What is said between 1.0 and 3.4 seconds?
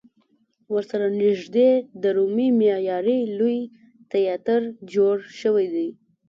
نږدې د رومي معمارۍ